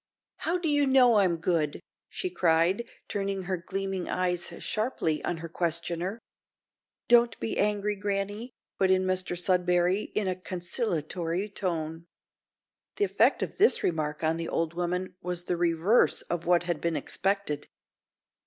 "How 0.37 0.57
do 0.57 0.67
ye 0.67 0.87
know 0.87 1.17
I'm 1.17 1.37
good?" 1.37 1.79
she 2.09 2.31
cried, 2.31 2.89
turning 3.07 3.43
her 3.43 3.55
gleaming 3.57 4.09
eyes 4.09 4.47
sharply 4.57 5.23
on 5.23 5.37
her 5.37 5.47
questioner. 5.47 6.17
"Don't 7.07 7.39
be 7.39 7.55
angry, 7.59 7.95
granny," 7.95 8.49
put 8.79 8.89
in 8.89 9.03
Mr 9.03 9.37
Sudberry, 9.37 10.11
in 10.15 10.27
a 10.27 10.35
conciliatory 10.35 11.47
tone. 11.51 12.07
The 12.95 13.05
effect 13.05 13.43
of 13.43 13.59
this 13.59 13.83
remark 13.83 14.23
on 14.23 14.37
the 14.37 14.49
old 14.49 14.73
woman, 14.73 15.13
was 15.21 15.43
the 15.43 15.55
reverse 15.55 16.23
of 16.23 16.47
what 16.47 16.63
had 16.63 16.81
been 16.81 16.95
expected. 16.95 17.67